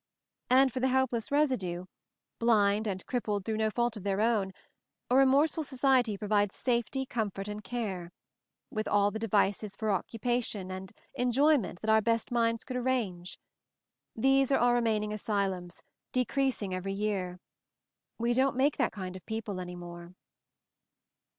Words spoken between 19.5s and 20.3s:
any more."